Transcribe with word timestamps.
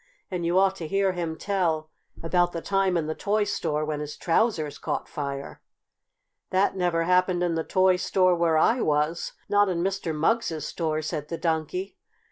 And 0.31 0.43
you 0.47 0.57
ought 0.57 0.75
to 0.77 0.87
hear 0.87 1.11
him 1.11 1.37
tell 1.37 1.91
about 2.23 2.53
the 2.53 2.61
time 2.63 2.97
in 2.97 3.05
the 3.05 3.13
toy 3.13 3.43
store 3.43 3.85
when 3.85 3.99
his 3.99 4.17
trousers 4.17 4.79
caught 4.79 5.07
fire!" 5.07 5.61
"That 6.49 6.75
never 6.75 7.03
happened 7.03 7.43
in 7.43 7.53
the 7.53 7.63
toy 7.63 7.97
store 7.97 8.33
where 8.33 8.57
I 8.57 8.81
was 8.81 9.33
not 9.47 9.69
in 9.69 9.83
Mr. 9.83 10.11
Mugg's 10.11 10.65
store," 10.65 11.03
said 11.03 11.27
the 11.27 11.37
Donkey. 11.37 11.99